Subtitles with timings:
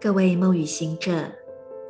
[0.00, 1.24] 各位梦与行者，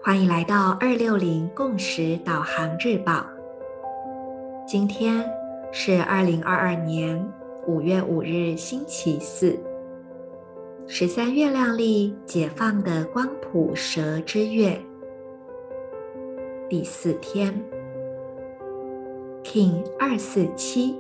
[0.03, 3.23] 欢迎来到二六零共识导航日报。
[4.67, 5.23] 今天
[5.73, 7.23] 是二零二二年
[7.67, 9.55] 五月五日，星期四，
[10.87, 14.81] 十三月亮历解放的光谱蛇之月
[16.67, 17.55] 第四天
[19.45, 20.97] ，King 二四七，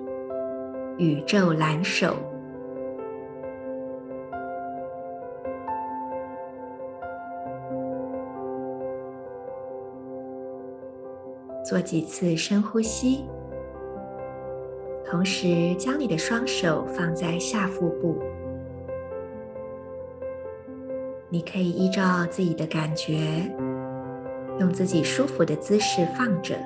[0.98, 2.18] 宇宙蓝手。
[11.68, 13.26] 做几次深呼吸，
[15.04, 18.18] 同时将你的双手放在下腹部。
[21.28, 23.52] 你可以依照自己的感觉，
[24.58, 26.56] 用自己舒服的姿势放着。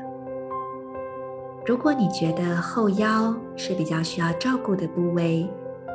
[1.66, 5.45] 如果你觉得后腰是比较需要照顾的部位，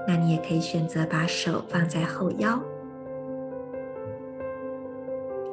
[0.05, 2.61] 那你也可以选择把手放在后腰，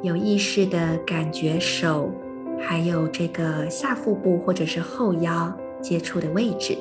[0.03, 2.11] 有意识的感觉手。
[2.61, 6.77] 还有这个下腹部或者是后腰接触的位置，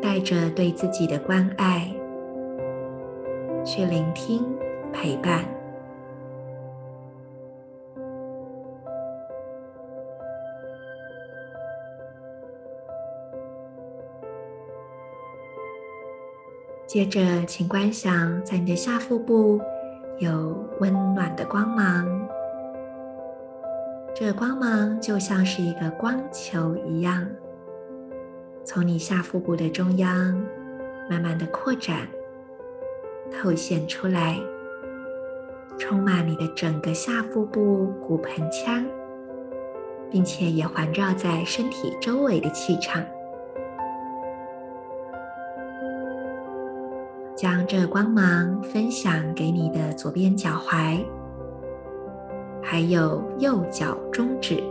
[0.00, 1.90] 带着对自己的关爱
[3.64, 4.44] 去聆听、
[4.92, 5.44] 陪伴。
[16.86, 19.58] 接着，请观想在你的下腹部
[20.18, 22.06] 有温暖的光芒。
[24.14, 27.26] 这光芒就像是一个光球一样，
[28.62, 30.38] 从你下腹部的中央
[31.08, 32.06] 慢慢的扩展、
[33.30, 34.38] 透现出来，
[35.78, 38.84] 充满你的整个下腹部骨盆腔，
[40.10, 43.02] 并且也环绕在身体周围的气场。
[47.34, 51.02] 将这光芒分享给你的左边脚踝。
[52.62, 54.62] 还有右脚中指，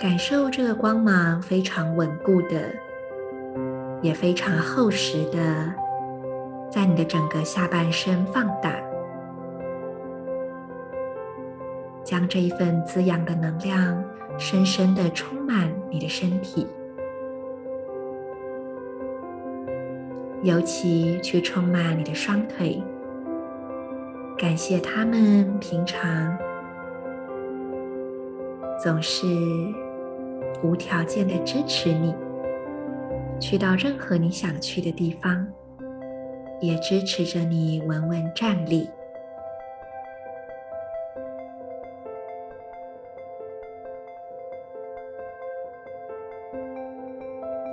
[0.00, 2.72] 感受这个光芒非常稳固的，
[4.00, 5.72] 也非常厚实的，
[6.70, 8.74] 在你的整个下半身放大，
[12.02, 14.02] 将这一份滋养的能量
[14.38, 16.66] 深深的充满你的身体，
[20.42, 22.82] 尤其去充满你的双腿。
[24.38, 26.38] 感谢他们平常
[28.80, 29.26] 总是
[30.62, 32.14] 无条件的支持你，
[33.40, 35.44] 去到任何你想去的地方，
[36.60, 38.88] 也支持着你稳稳站立。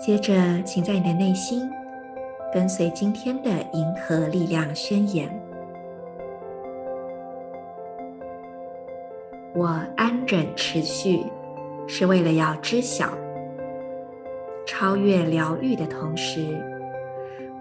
[0.04, 0.34] 接着，
[0.64, 1.70] 请在你的内心
[2.52, 5.45] 跟随今天的银河力量宣言。
[9.56, 11.24] 我安忍持续，
[11.88, 13.08] 是为了要知晓
[14.66, 16.62] 超越疗愈的同时，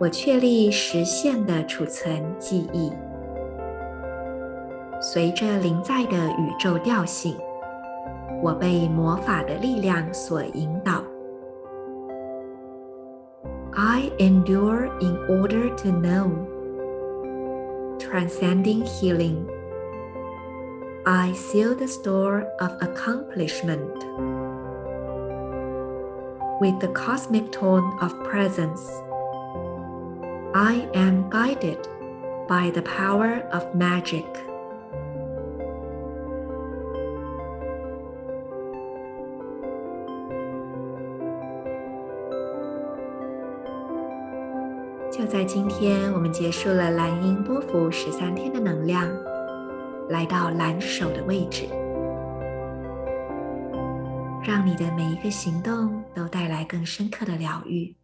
[0.00, 2.92] 我确立实现的储存记忆。
[5.00, 7.36] 随着临在的宇宙调性，
[8.42, 11.00] 我被魔法的力量所引导。
[13.72, 16.28] I endure in order to know,
[18.00, 19.53] transcending healing.
[21.05, 24.05] I seal the store of accomplishment
[26.61, 28.89] with the cosmic tone of presence.
[30.53, 31.87] I am guided
[32.47, 34.25] by the power of magic.
[45.11, 49.09] 就在今天，我们结束了蓝鹰波符十三天的能量。
[50.08, 51.66] 来到蓝手的位置，
[54.42, 57.96] 让你的每一个行动都带来更深刻的疗愈。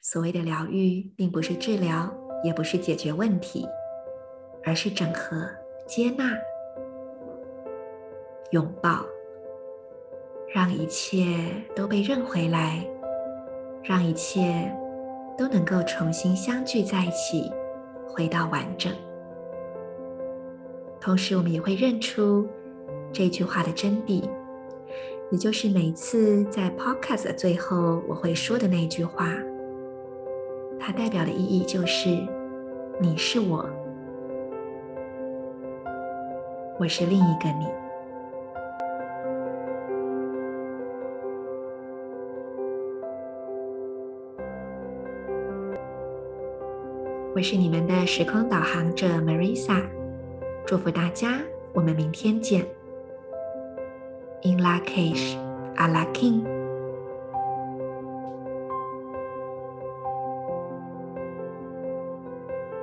[0.00, 2.08] 所谓的疗愈，并不是治疗，
[2.44, 3.66] 也不是解决问题，
[4.64, 5.48] 而是整合、
[5.86, 6.30] 接纳、
[8.50, 9.04] 拥抱，
[10.54, 11.26] 让一切
[11.74, 12.86] 都被认回来，
[13.82, 14.70] 让一切
[15.36, 17.50] 都能够重新相聚在一起，
[18.06, 18.92] 回到完整。
[21.04, 22.48] 同时，我们也会认出
[23.12, 24.26] 这句话的真谛，
[25.30, 29.28] 也就是每次在 Podcast 的最后我会说的那句话。
[30.80, 32.08] 它代表的意义就是：
[32.98, 33.68] 你是我，
[36.80, 37.66] 我是另一个你。
[47.34, 49.82] 我是你们的时空导航者 Marisa，
[50.66, 51.38] 祝福大家，
[51.74, 52.66] 我们明天见。
[54.42, 55.36] In Lak'ech,
[55.76, 56.42] Ala K'in